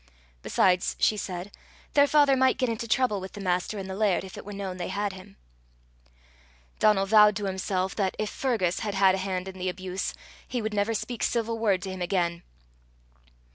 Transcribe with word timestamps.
Besides, 0.41 0.95
she 0.97 1.15
said, 1.15 1.51
their 1.93 2.07
father 2.07 2.35
might 2.35 2.57
get 2.57 2.69
into 2.69 2.87
trouble 2.87 3.21
with 3.21 3.33
the 3.33 3.39
master 3.39 3.77
and 3.77 3.87
the 3.87 3.93
laird, 3.95 4.23
if 4.23 4.35
it 4.35 4.43
were 4.43 4.51
known 4.51 4.77
they 4.77 4.87
had 4.87 5.13
him. 5.13 5.37
Donal 6.79 7.05
vowed 7.05 7.35
to 7.35 7.45
himself, 7.45 7.93
that, 7.97 8.15
if 8.17 8.31
Fergus 8.31 8.79
had 8.79 8.95
had 8.95 9.13
a 9.13 9.19
hand 9.19 9.47
in 9.47 9.59
the 9.59 9.69
abuse, 9.69 10.15
he 10.47 10.59
would 10.59 10.73
never 10.73 10.95
speak 10.95 11.21
civil 11.21 11.59
word 11.59 11.83
to 11.83 11.91
him 11.91 12.01
again. 12.01 12.41